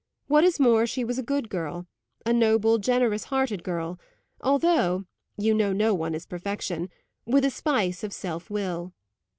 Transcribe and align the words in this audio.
What 0.25 0.43
is 0.43 0.59
more, 0.59 0.87
she 0.87 1.03
was 1.03 1.19
a 1.19 1.21
good 1.21 1.47
girl 1.47 1.85
a 2.25 2.33
noble, 2.33 2.79
generous 2.79 3.25
hearted 3.25 3.63
girl, 3.63 3.99
although 4.41 5.05
(you 5.37 5.53
know 5.53 5.73
no 5.73 5.93
one 5.93 6.15
is 6.15 6.25
perfection) 6.25 6.89
with 7.27 7.45
a 7.45 7.51
spice 7.51 8.03
of 8.03 8.11
self 8.11 8.49
will. 8.49 8.93